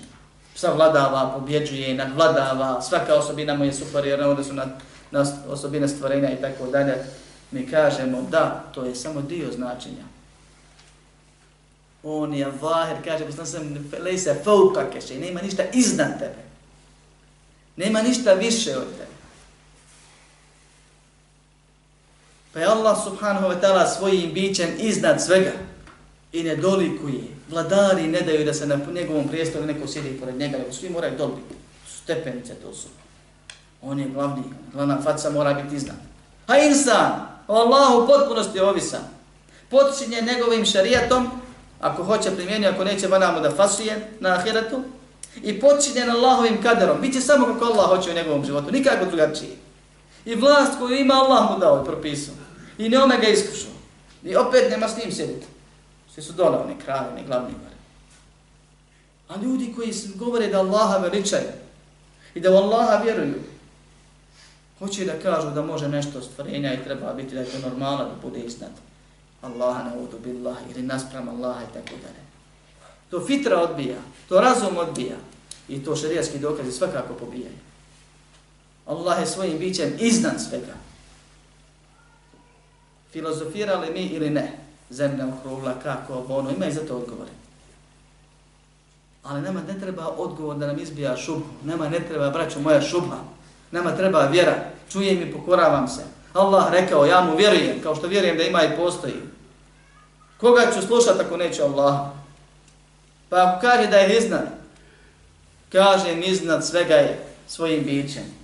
[0.55, 4.65] Savladava, pobjeđuje, nadvladava, svaka osobina mu je superiorna, onda su na,
[5.11, 6.95] na osobine stvorenja i tako dalje.
[7.51, 10.03] Mi kažemo, da, to je samo dio značenja.
[12.03, 16.43] On je vahir, kaže, poslan sam, lejse, fauka keše, nema ništa iznad tebe.
[17.77, 19.08] Nema ništa više od tebe.
[22.53, 25.51] Pa je Allah subhanahu wa ta'ala svojim bićem iznad svega
[26.33, 27.23] i ne dolikuje.
[27.49, 31.17] Vladari ne daju da se na njegovom prijestolu neko sjedi pored njega, nego svi moraju
[31.17, 31.55] dobiti.
[32.03, 32.87] Stepenice to su.
[33.81, 35.97] On je glavni, glavna faca mora biti iznad.
[36.47, 37.11] A insan,
[37.47, 39.01] Allah Allahu potpunosti ovisan,
[39.69, 41.29] počinje njegovim šarijatom,
[41.79, 44.83] ako hoće primjeni, ako neće vanamo da fasuje na ahiretu,
[45.43, 47.01] i počinje na Allahovim kaderom.
[47.01, 49.51] Biće samo kako Allah hoće u njegovom životu, nikako drugačije.
[50.29, 52.35] I vlast koju ima Allah mu dao i propisao.
[52.77, 53.71] I ne ome ga iskušao.
[54.23, 55.45] I opet nema s njim sjediti.
[56.13, 57.75] Svi su dole, oni kralje, oni glavni gore.
[59.27, 61.49] A ljudi koji govore da Allaha veličaju
[62.33, 63.39] i da u Allaha vjeruju,
[64.79, 68.15] hoće da kažu da može nešto stvorenja i treba biti da je to normalno da
[68.21, 68.71] bude iznad.
[69.41, 72.23] Allaha ne udu billah ili naspram Allaha i tako dalje.
[73.09, 73.97] To fitra odbija,
[74.29, 75.15] to razum odbija
[75.69, 77.68] i to šarijaski dokazi svakako pobijaju.
[78.89, 80.73] Allah je svojim bićem iznad svega.
[83.11, 84.51] Filozofirali mi ili ne,
[84.89, 87.29] zemlja okrugla, kako, ono, ima i za to odgovore.
[89.23, 91.49] Ali nama ne treba odgovor da nam izbija šubhu.
[91.63, 93.17] Nama ne treba, braćo moja, šubha.
[93.71, 94.55] Nama treba vjera.
[94.91, 96.01] Čujem i pokoravam se.
[96.33, 99.15] Allah rekao, ja mu vjerujem, kao što vjerujem da ima i postoji.
[100.37, 101.99] Koga ću slušati ako neće Allah?
[103.29, 104.47] Pa ako kaže da je iznad,
[105.71, 108.38] kažem iznad svega je svojim bićem.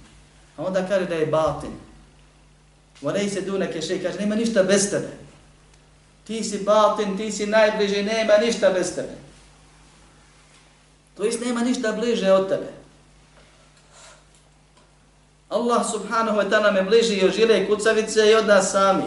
[0.57, 1.71] A onda kaže da je batin.
[3.01, 5.11] Volej se dune keše, kaže, nema ništa bez tebe.
[6.27, 9.15] Ti si batin, ti si najbliži, nema ništa bez tebe.
[11.17, 12.73] To jest nema ništa bliže od tebe.
[15.49, 19.03] Allah subhanahu wa ta'ala me bliži i kucavice i od nas sami.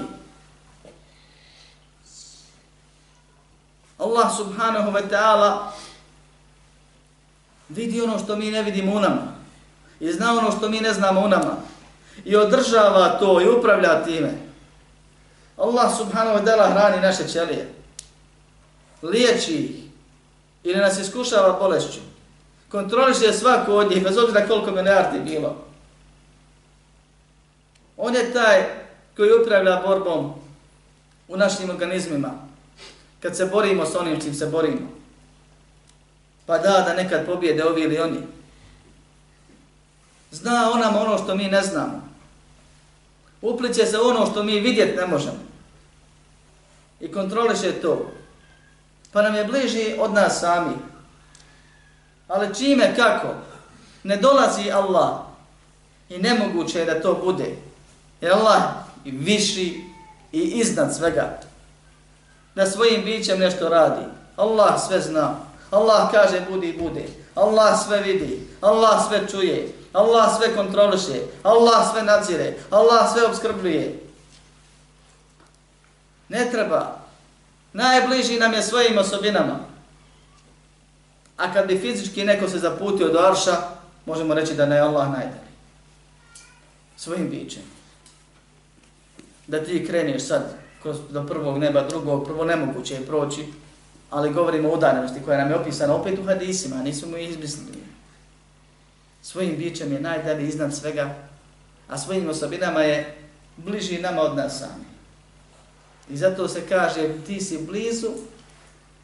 [3.99, 5.73] Allah subhanahu wa ta'ala
[7.69, 9.38] vidi ono što mi ne vidimo u nama.
[10.01, 11.57] I zna ono što mi ne znamo u nama.
[12.25, 14.33] i održava to i upravlja time.
[15.57, 17.69] Allah subhanahu wa ta'ala hrani naše ćelije,
[19.03, 19.71] liječi ih
[20.63, 22.01] ili nas iskušava bolešću.
[22.71, 25.57] Kontroliše svako od njih, bez obzira koliko milijardi bilo.
[27.97, 28.65] On je taj
[29.17, 30.35] koji upravlja borbom
[31.29, 32.31] u našim organizmima.
[33.21, 34.89] Kad se borimo s onim čim se borimo.
[36.47, 38.38] Pa da, da nekad pobijede ovi ili oni.
[40.31, 42.09] Zna on nam ono što mi ne znamo.
[43.43, 45.39] Upliće se ono što mi vidjet ne možemo.
[47.01, 48.11] I kontroliše to.
[49.13, 50.75] Pa nam je bliži od nas sami.
[52.29, 53.29] Ali čime, kako?
[54.03, 55.19] Ne dolazi Allah.
[56.09, 57.57] I nemoguće je da to bude.
[58.21, 58.63] Jer Allah
[59.05, 59.85] i viši
[60.33, 61.41] i iznad svega.
[62.55, 64.05] Da svojim bićem nešto radi.
[64.37, 65.37] Allah sve zna.
[65.71, 67.05] Allah kaže budi i bude.
[67.35, 68.49] Allah sve vidi.
[68.61, 69.78] Allah sve čuje.
[69.99, 71.21] Allah sve kontroliše.
[71.43, 72.57] Allah sve nadzire.
[72.71, 74.01] Allah sve obskrbljuje.
[76.29, 76.99] Ne treba.
[77.73, 79.59] Najbliži nam je svojim osobinama.
[81.37, 83.57] A kad bi fizički neko se zaputio do Arša,
[84.07, 85.49] možemo reći da ne je Allah najdalji.
[86.97, 87.63] Svojim bićem
[89.47, 93.45] da ti kreneš sad kroz, do prvog neba, drugog, prvo nemoguće je proći,
[94.11, 97.78] ali govorimo o udaljenosti koja nam je opisana opet u hadisima, nismo mu izmislili.
[99.29, 101.15] Svojim bićem je najdalje iznad svega,
[101.89, 103.15] a svojim osobinama je
[103.57, 104.85] bliži nama od nas sami.
[106.11, 108.09] I zato se kaže ti si blizu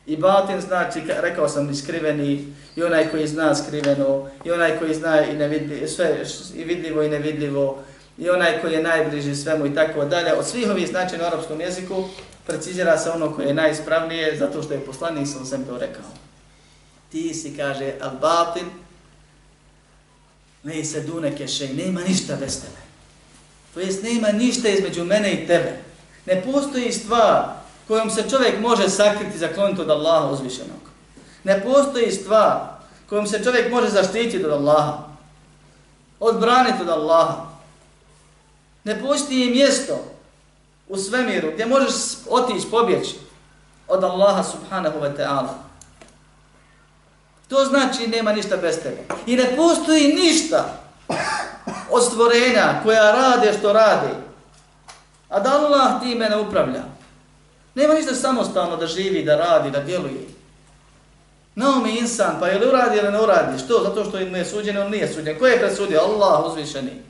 [0.06, 4.94] i batin znači, rekao sam i skriveni, i onaj koji zna skriveno, i onaj koji
[4.94, 7.82] zna i, nevidljivo, sve, i vidljivo i nevidljivo,
[8.18, 10.32] i onaj koji je najbliži svemu i tako dalje.
[10.32, 12.04] Od svih ovih značaja na arapskom jeziku
[12.46, 16.04] precizira se ono koje je najispravnije zato što je poslanik sam sam to rekao.
[17.12, 18.83] Ti si, kaže, al batin,
[20.64, 22.82] ne se duneke še, nema ništa bez tebe.
[23.74, 25.80] To jest, nema ništa između mene i tebe.
[26.26, 27.44] Ne postoji stvar
[27.88, 30.80] kojom se čovjek može sakriti zakloniti od Allaha uzvišenog.
[31.44, 32.60] Ne postoji stvar
[33.08, 34.98] kojom se čovjek može zaštititi od Allaha.
[36.20, 37.46] Odbraniti od Allaha.
[38.84, 40.04] Ne postoji mjesto
[40.88, 41.92] u svemiru gdje možeš
[42.30, 43.14] otići, pobjeći
[43.88, 45.48] od Allaha subhanahu wa ta'ala.
[47.48, 49.02] To znači nema ništa bez tebe.
[49.26, 50.80] I ne postoji ništa
[51.90, 54.14] od stvorenja koja rade što rade.
[55.28, 56.82] A da Allah ti mene upravlja.
[57.74, 60.26] Nema ništa samostalno da živi, da radi, da djeluje.
[61.54, 63.58] Naum je insan, pa je li uradi ili ne uradi?
[63.58, 63.82] Što?
[63.84, 65.38] Zato što im je suđen, on nije suđen.
[65.38, 66.00] Ko je presudio?
[66.00, 67.04] Allah uzvišeni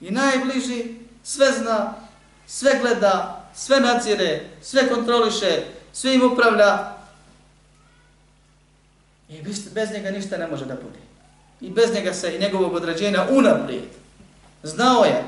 [0.00, 1.94] i najbliži, sve zna,
[2.46, 6.97] sve gleda, sve nadzire, sve kontroliše, sve im upravlja.
[9.28, 9.42] I
[9.74, 10.98] bez njega ništa ne može da bude.
[11.60, 13.88] I bez njega se i njegovog određenja unaprijed.
[14.62, 15.24] Znao je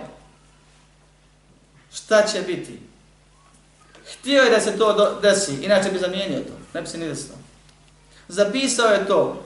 [1.93, 2.81] šta će biti.
[4.13, 6.53] Htio je da se to desi, inače bi zamijenio to.
[6.75, 7.39] Ne bi se ni desilo.
[8.29, 9.45] Zapisao je to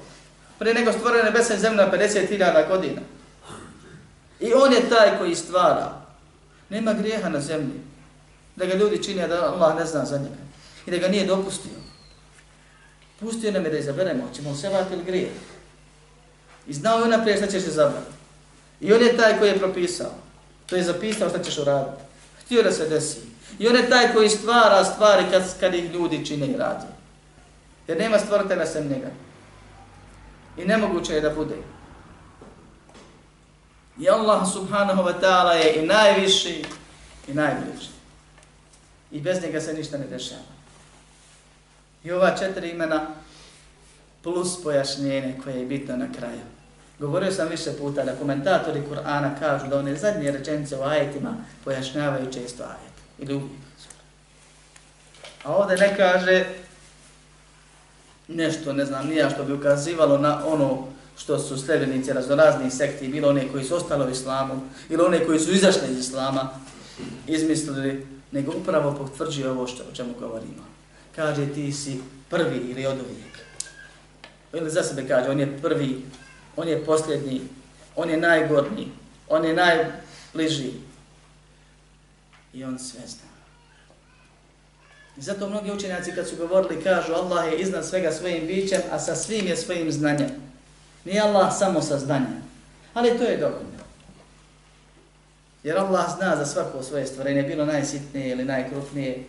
[0.59, 3.01] pre nego stvorene nebesa i zemlja 50.000 godina.
[4.41, 6.01] I on je taj koji stvara.
[6.69, 7.81] Nema grijeha na zemlji.
[8.57, 10.43] Da ga ljudi čini, da Allah ne zna za njega.
[10.87, 11.84] I da ga nije dopustio.
[13.21, 15.31] Pustio nam je da izaberemo, ćemo se sevati ili grije.
[16.67, 18.13] I znao je naprijed šta ćeš izabrati.
[18.81, 20.11] I on je taj koji je propisao.
[20.67, 22.03] To je zapisao šta ćeš uraditi.
[22.45, 23.19] Htio da se desi.
[23.59, 26.87] I on je taj koji stvara stvari kad, kad ih ljudi čine i radi.
[27.89, 29.11] Jer nema stvoritelja sem njega.
[30.59, 31.55] I nemoguće je da bude.
[33.99, 36.65] I Allah subhanahu wa ta'ala je i najviši
[37.29, 37.89] i najbliži.
[39.11, 40.54] I bez njega se ništa ne dešava.
[42.05, 43.07] I ova četiri imena
[44.23, 46.41] plus pojašnjenje koje je bitno na kraju.
[46.99, 52.33] Govorio sam više puta da komentatori Kur'ana kažu da one zadnje rečenice u ajetima pojašnjavaju
[52.33, 52.95] često ajet.
[53.19, 53.51] Ili uvijek.
[55.45, 56.45] A ovdje ne kaže
[58.29, 60.87] nešto, ne znam, nija što bi ukazivalo na ono
[61.17, 65.41] što su sljedenici raznoraznih sekti, bilo one koji su ostali u islamu, ili one koji
[65.41, 66.49] su izašli iz islama,
[67.27, 70.74] izmislili, nego upravo potvrđuje ovo što, o čemu govorimo.
[71.17, 72.01] Kaže ti si
[72.31, 73.39] prvi ili od uvijek.
[74.53, 76.03] Ili za sebe kaže, on je prvi,
[76.57, 77.41] on je posljednji,
[77.97, 78.89] on je najgodniji,
[79.29, 80.73] on je najbliži.
[82.53, 83.29] I on sve zna.
[85.17, 88.99] I zato mnogi učenjaci kad su govorili kažu Allah je iznad svega svojim bićem, a
[88.99, 90.31] sa svim je svojim znanjem.
[91.05, 92.43] Nije Allah samo sa znanjem.
[92.95, 93.85] Ali to je dovoljno.
[95.63, 99.25] Jer Allah zna za svako svoje stvorenje, bilo najsitnije ili najkrupnije.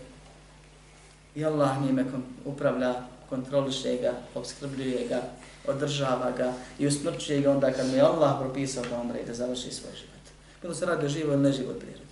[1.35, 2.05] I Allah njime
[2.45, 2.93] upravlja
[3.29, 5.21] kontroliše ga, obskrbljuje ga,
[5.67, 9.33] održava ga i usmrćuje ga onda kad mu je Allah propisao da umre i da
[9.33, 10.23] završi svoj život.
[10.61, 12.05] Bilo se radi o živo ili neživoj prirodi.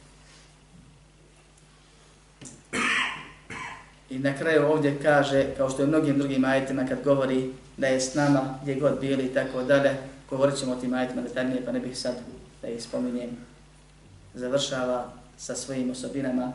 [4.09, 8.01] I na kraju ovdje kaže, kao što je mnogim drugim ajetima kad govori da je
[8.01, 9.97] s nama gdje god bili i tako dalje,
[10.29, 12.15] govorit ćemo o tim ajetima detaljnije pa ne bih sad
[12.61, 13.29] da ih spominjem,
[14.33, 16.53] završava sa svojim osobinama,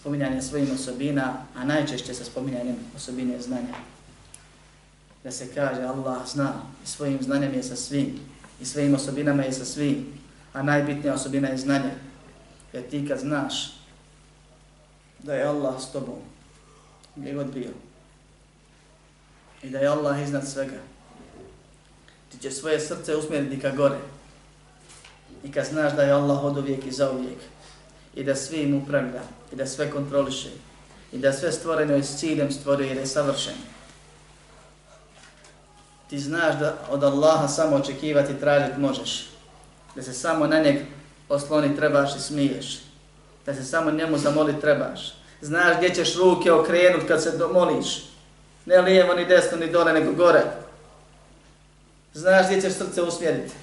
[0.00, 3.74] spominjanje svojim osobina, a najčešće sa spominjanjem osobine znanja.
[5.24, 6.52] Da se kaže Allah zna
[6.84, 8.20] i svojim znanjem je sa svim
[8.60, 10.06] i svojim osobinama je sa svim,
[10.52, 11.90] a najbitnija osobina je znanje.
[12.72, 13.72] Jer ti kad znaš
[15.22, 16.18] da je Allah s tobom,
[17.16, 17.70] gdje god bio,
[19.62, 20.80] i da je Allah iznad svega,
[22.32, 23.98] ti će svoje srce usmjeriti ka gore.
[25.44, 27.38] I kad znaš da je Allah od uvijek i za uvijek,
[28.14, 30.48] i da sve im upravlja, i da sve kontroliše,
[31.12, 33.54] i da sve stvoreno je s ciljem stvorio jer je savršen.
[36.10, 39.26] Ti znaš da od Allaha samo očekivati i tražiti možeš.
[39.94, 40.76] Da se samo na njeg
[41.28, 42.80] osloni trebaš i smiješ.
[43.46, 45.14] Da se samo njemu zamoli trebaš.
[45.40, 48.04] Znaš gdje ćeš ruke okrenut kad se moliš.
[48.66, 50.42] Ne lijevo, ni desno, ni dole, nego gore.
[52.14, 53.54] Znaš gdje ćeš srce usmjeriti.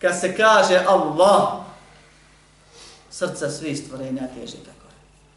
[0.00, 1.64] Kad se kaže Allah,
[3.14, 4.88] srca svih stvorenja teže tako.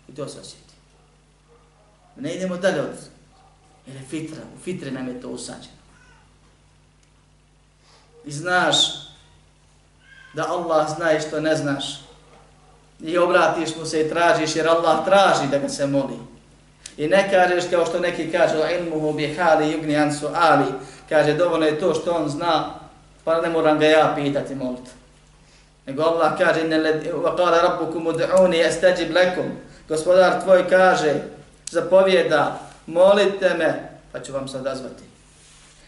[0.09, 0.73] I to se osjeti.
[2.15, 2.97] Ne idemo dalje od
[3.87, 5.77] jer je fitra, u fitre nam je to usađeno.
[8.25, 8.75] I znaš
[10.33, 12.01] da Allah zna i što ne znaš.
[12.99, 16.19] I obratiš mu se i tražiš jer Allah traži da ga se moli.
[16.97, 20.65] I ne kažeš kao što neki kažu ilmuhu bi hali yugni ansu ali
[21.09, 22.79] kaže dovoljno je to što on zna
[23.23, 24.91] pa ne moram ga ja pitati moliti.
[25.87, 26.77] Nego Allah kaže inna
[27.23, 29.55] wa qala rabbukum ud'uni astajib lakum.
[29.87, 31.13] Gospodar tvoj kaže
[31.71, 35.03] zapovjeda molite me pa ću vam se odazvati.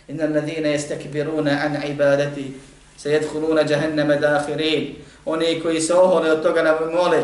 [0.07, 2.59] Inna alladhina yastakbiruna an ibadati
[2.97, 4.95] sayadkhuluna jahannama dakhirin.
[5.25, 7.23] Oni koji se ohole od toga da mole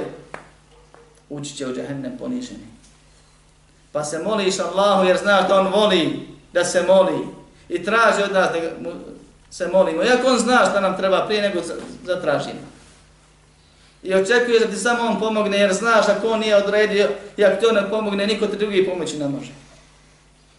[1.30, 2.68] ući će u džahannam poniženi.
[3.92, 7.28] Pa se moliš Allahu jer znaš da on voli da se moli
[7.70, 8.60] i traži od nas da
[9.58, 10.04] se molimo.
[10.04, 11.62] Iako on zna šta nam treba prije nego
[12.04, 12.60] zatražimo.
[14.04, 17.60] I očekuje da ti samo on pomogne jer znaš ako on nije odredio i ako
[17.60, 19.52] ti on ne pomogne, niko ti drugi pomoći ne može.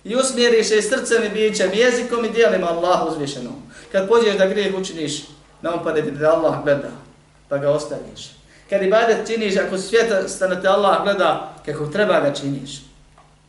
[0.05, 3.51] I usmjeriš se srcem i bićem, jezikom i dijelima Allah uzvišeno.
[3.93, 5.23] Kad pođeš da grijeh učiniš,
[5.63, 6.91] na on pade ti da Allah gleda,
[7.49, 8.31] pa ga ostaviš.
[8.71, 12.71] Kad ibadet činiš, ako svijeta stane te Allah gleda, kako treba ga činiš.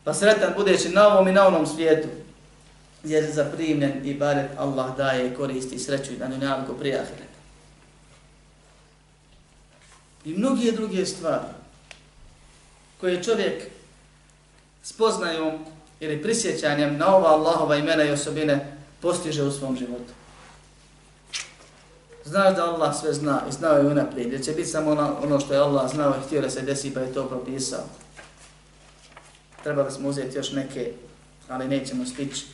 [0.04, 2.08] Pa sretan budeš i na ovom i na onom svijetu.
[3.04, 7.06] Jer za primljen ibadet Allah daje koristi i sreću na naviko prije
[10.24, 11.44] I mnoge druge stvari
[13.00, 13.62] koje čovjek
[14.82, 15.64] spoznajom
[16.00, 20.12] ili prisjećanjem na ova Allahova imena i osobine postiže u svom životu.
[22.24, 25.40] Znaš da Allah sve zna i znao je unaprijed, jer će biti samo ono, ono
[25.40, 27.84] što je Allah znao i htio da se desi pa je to propisao.
[29.62, 30.92] Trebali smo uzeti još neke,
[31.48, 32.46] ali nećemo stići,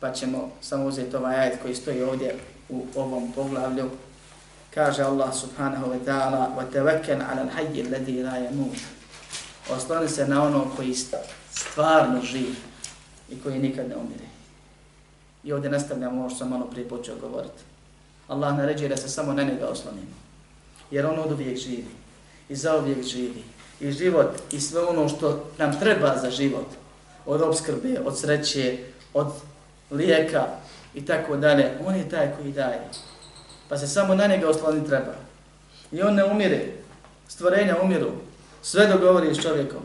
[0.00, 2.36] pa ćemo samo uzeti ovaj ajet koji stoji ovdje
[2.68, 3.90] u ovom poglavlju.
[4.74, 8.78] Kaže Allah subhanahu wa ta'ala وَتَوَكَّنْ عَلَى الْحَيِّ الَّذِي لَا يَمُوتُ
[9.70, 10.94] Osloni se na ono koji
[11.50, 12.54] stvarno živi
[13.30, 14.24] i koji nikad ne umire.
[15.44, 17.62] I ovdje nastavljamo ovo što sam malo prije počeo govoriti.
[18.28, 20.16] Allah naređuje da se samo na njega oslonimo.
[20.90, 21.90] Jer on od uvijek živi.
[22.48, 23.44] I za uvijek živi.
[23.80, 26.66] I život i sve ono što nam treba za život.
[27.26, 28.78] Od obskrbe, od sreće,
[29.14, 29.32] od
[29.91, 30.45] lijeka
[30.93, 31.77] i tako dalje.
[31.85, 32.89] On je taj koji daje.
[33.69, 35.13] Pa se samo na njega osloniti treba.
[35.91, 36.65] I on ne umire.
[37.27, 38.11] Stvorenja umiru.
[38.61, 39.81] Sve dogovori s čovjekom.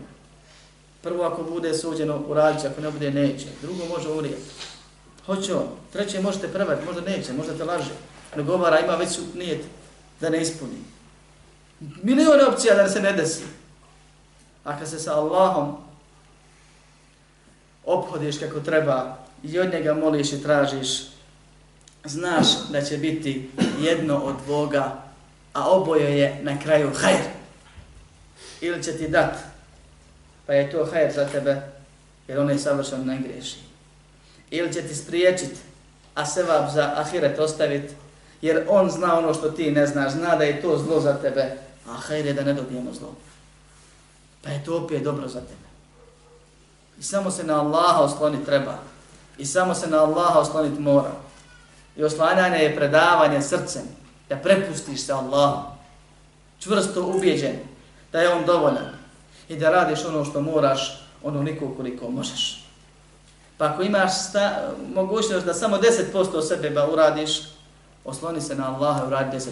[1.02, 3.46] Prvo ako bude suđeno u ako ne bude neće.
[3.62, 4.50] Drugo može umrijeti.
[5.26, 5.68] Hoće on.
[5.92, 7.90] Treće možete prvati, možda neće, možda te laže.
[8.36, 9.64] Dogovara, ima već nijet
[10.20, 10.78] da ne ispuni.
[12.02, 13.42] Milion opcija da se ne desi.
[14.64, 15.76] A kad se sa Allahom
[17.84, 20.88] obhodiš kako treba i od njega moliš i tražiš,
[22.04, 25.02] znaš da će biti jedno od dvoga,
[25.52, 27.24] a oboje je na kraju hajr.
[28.60, 29.36] Ili će ti dat,
[30.46, 31.62] pa je to hajr za tebe,
[32.28, 33.56] jer on je savršen ne greši.
[34.50, 35.52] Ili će ti spriječit,
[36.14, 37.90] a sevab za ahiret ostavit,
[38.42, 41.56] jer on zna ono što ti ne znaš, zna da je to zlo za tebe,
[41.88, 43.14] a hajr je da ne dobijemo zlo.
[44.42, 45.64] Pa je to opet dobro za tebe.
[46.98, 48.93] I samo se na Allaha oslonit treba.
[49.38, 51.12] I samo se na Allaha osloniti mora.
[51.96, 53.82] I oslanjanje je predavanje srcem,
[54.28, 55.62] da prepustiš se Allahu.
[56.58, 57.56] Čvrsto ubijeđen
[58.12, 58.94] da je on dovoljan
[59.48, 62.64] i da radiš ono što moraš, ono niko koliko možeš.
[63.58, 65.76] Pa ako imaš sta, mogućnost da samo
[66.12, 67.40] 10% od sebe ba uradiš,
[68.04, 69.48] osloni se na Allaha i uradi 10%.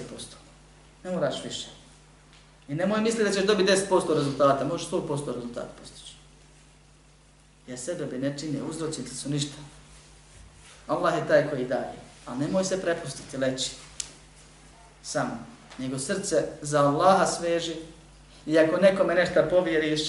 [1.04, 1.66] Ne moraš više.
[2.68, 6.01] I nemoj misliti da ćeš dobiti 10% rezultata, možeš 100% rezultata postići.
[7.66, 9.56] Jer sebe bi ne čine, uzročiti su ništa.
[10.86, 11.94] Allah je taj koji daje.
[12.26, 13.70] A nemoj se prepustiti, leći.
[15.02, 15.38] Samo.
[15.78, 17.74] Nego srce za Allaha sveži.
[18.46, 20.00] I ako nekome nešto povjeriš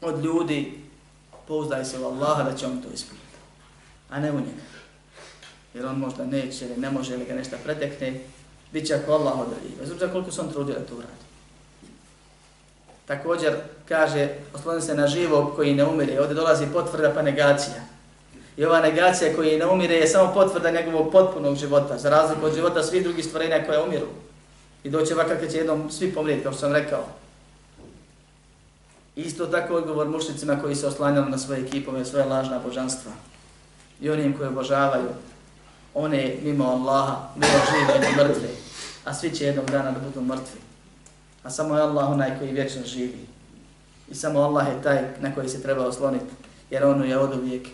[0.00, 0.82] od ljudi,
[1.48, 3.26] pouzdaj se u Allaha da će on to ispuniti.
[4.10, 4.62] A ne u njega.
[5.74, 8.20] Jer on možda neće ili ne može ili ga nešto pretekne,
[8.72, 9.76] bit će ako Allah odredi.
[9.78, 11.22] Bez obzira koliko se on trudio da to uradi.
[13.12, 13.52] Također
[13.88, 16.20] kaže, osloni se na živo koji ne umire.
[16.20, 17.80] Ovdje dolazi potvrda pa negacija.
[18.56, 22.54] I ova negacija koji ne umire je samo potvrda njegovog potpunog života, za razliku od
[22.54, 24.06] života svih drugih stvorenja koje umiru.
[24.84, 27.04] I doće ovakav kad će jednom svi pomrijeti, kao što sam rekao.
[29.16, 33.12] Isto tako odgovor mušnicima koji se oslanjali na svoje ekipove, svoje lažna božanstva.
[34.00, 35.08] I onim koji obožavaju
[35.94, 38.48] one mimo Allaha, mimo žive i mrtve.
[39.04, 40.71] A svi će jednog dana da budu mrtvi.
[41.42, 43.26] A samo je Allah onaj koji vječno živi.
[44.10, 46.34] I samo Allah je taj na koji se treba osloniti.
[46.70, 47.68] Jer on je od uvijek.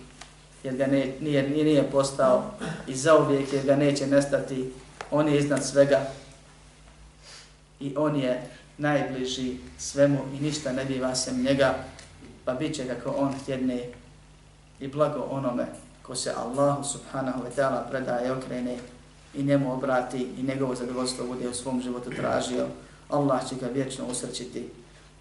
[0.65, 2.51] Jer ga ne, nije, nije postao
[2.87, 4.73] i za uvijek jer ga neće nestati.
[5.11, 6.01] On je iznad svega.
[7.81, 8.43] I on je
[8.79, 11.75] najbliži svemu i ništa ne biva sem njega,
[12.45, 13.85] pa bit će kako on htjedne
[14.81, 15.67] i blago onome
[16.03, 18.77] ko se Allahu subhanahu wa ta'ala predaje okrene
[19.35, 22.67] i njemu obrati i njegovo zadovoljstvo bude u svom životu tražio.
[23.10, 24.70] Allah će ga vječno usrćiti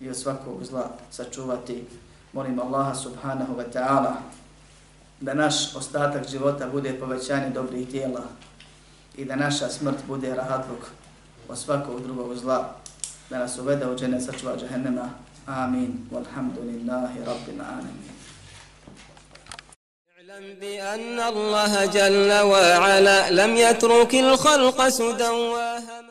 [0.00, 1.84] i od svakog zla sačuvati.
[2.32, 4.12] Molim Allaha subhanahu wa ta'ala
[5.20, 8.22] da naš ostatak života bude povećanje dobrih dijela
[9.16, 10.90] i da naša smrt bude rahatluk
[11.48, 12.74] od svakog drugog zla
[13.30, 15.10] da nas uvede u džene sačuva džahennema.
[15.46, 16.08] Amin.
[16.12, 18.12] Walhamdulillahi rabbil alamin.
[20.60, 25.28] بأن الله جل وعلا لم يترك الخلق سدى